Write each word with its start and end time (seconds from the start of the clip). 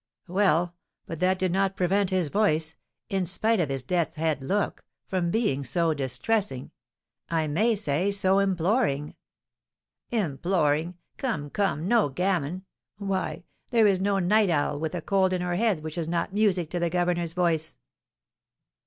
"Well, 0.27 0.73
but 1.05 1.19
that 1.19 1.37
did 1.37 1.51
not 1.51 1.75
prevent 1.75 2.09
his 2.09 2.29
voice 2.29 2.73
in 3.09 3.27
spite 3.27 3.59
of 3.59 3.69
his 3.69 3.83
death's 3.83 4.15
head 4.15 4.43
look 4.43 4.83
from 5.05 5.29
being 5.29 5.63
so 5.63 5.93
distressing, 5.93 6.71
I 7.29 7.45
may 7.45 7.75
say 7.75 8.09
so 8.09 8.39
imploring" 8.39 9.13
"Imploring! 10.25 10.95
Come, 11.17 11.51
come, 11.51 11.87
no 11.87 12.09
gammon! 12.09 12.65
Why, 12.97 13.43
there 13.69 13.85
is 13.85 14.01
no 14.01 14.17
night 14.17 14.49
owl 14.49 14.79
with 14.79 14.95
a 14.95 15.01
cold 15.03 15.33
in 15.33 15.41
her 15.43 15.53
head 15.55 15.83
which 15.83 15.99
is 15.99 16.07
not 16.07 16.33
music 16.33 16.71
to 16.71 16.79
the 16.79 16.89
governor's 16.89 17.33
voice." 17.33 17.77